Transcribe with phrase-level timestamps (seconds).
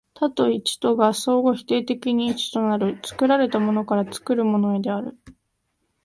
[0.15, 5.15] 多と一とが相互否定的に一となる、作られたものから作るものへである。